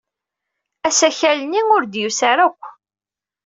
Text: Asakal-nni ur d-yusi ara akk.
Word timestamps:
Asakal-nni 0.87 1.61
ur 1.75 1.81
d-yusi 1.85 2.25
ara 2.31 2.43
akk. 2.47 2.61